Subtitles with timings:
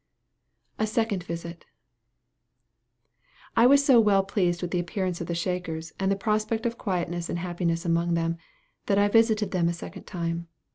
[0.79, 1.63] A SECOND VISIT.
[3.55, 6.75] I was so well pleased with the appearance of the Shakers, and the prospect of
[6.75, 8.37] quietness and happiness among them,
[8.87, 10.47] that I visited them a second time.